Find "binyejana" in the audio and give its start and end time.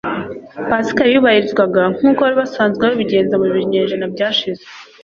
3.55-4.05